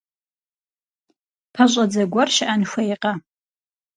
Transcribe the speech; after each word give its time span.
ПэщӀэдзэ 1.53 2.03
гуэр 2.11 2.29
щыӀэн 2.35 2.61
хуейкъэ? 2.69 3.13